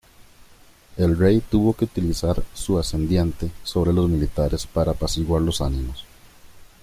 [0.97, 6.05] El Rey tuvo que utilizar su ascendiente sobre los militares para apaciguar los ánimos.